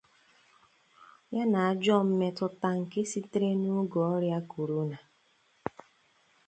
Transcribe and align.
ya 1.35 1.43
na 1.51 1.59
ajọ 1.69 1.95
mmetụta 2.07 2.69
nke 2.81 2.99
sitere 3.11 3.49
n'oge 3.61 3.99
ọrịa 4.13 4.39
korona 4.51 4.97